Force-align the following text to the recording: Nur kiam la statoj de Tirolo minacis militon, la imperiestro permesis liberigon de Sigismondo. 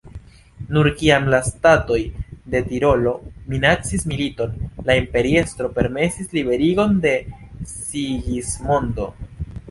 Nur 0.75 0.87
kiam 0.99 1.25
la 1.31 1.39
statoj 1.47 1.97
de 2.53 2.61
Tirolo 2.69 3.11
minacis 3.53 4.05
militon, 4.13 4.55
la 4.87 4.95
imperiestro 5.01 5.69
permesis 5.75 6.33
liberigon 6.39 6.97
de 7.05 7.13
Sigismondo. 7.75 9.07